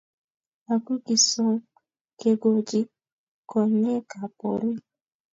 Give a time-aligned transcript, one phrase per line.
[0.73, 1.55] Aku kisom
[2.19, 2.79] kekochi
[3.49, 4.81] konyekab orit